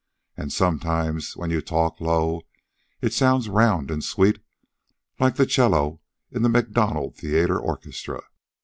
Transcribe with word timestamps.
An' 0.35 0.49
sometimes, 0.49 1.37
when 1.37 1.51
you 1.51 1.61
talk 1.61 2.01
low, 2.01 2.41
it 3.01 3.13
sounds 3.13 3.47
round 3.49 3.91
and 3.91 4.03
sweet 4.03 4.43
like 5.19 5.35
the 5.35 5.45
'cello 5.45 6.01
in 6.31 6.41
the 6.41 6.49
Macdonough 6.49 7.11
Theater 7.13 7.59
orchestra. 7.59 8.23